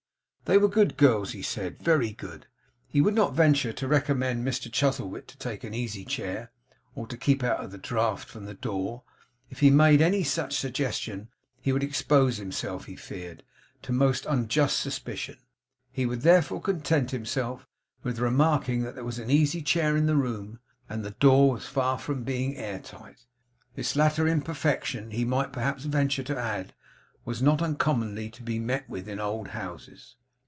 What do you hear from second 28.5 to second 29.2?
met with in